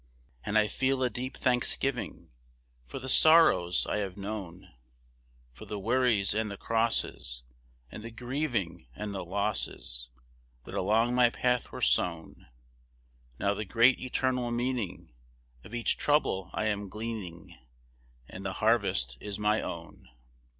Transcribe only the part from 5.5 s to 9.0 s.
For the worries and the crosses, And the grieving